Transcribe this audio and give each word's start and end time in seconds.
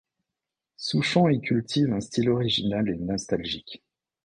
Souchon 0.77 1.29
y 1.29 1.39
cultive 1.41 1.93
un 1.93 2.01
style 2.01 2.31
original 2.31 2.89
et 2.89 2.97
nostalgique. 2.97 3.83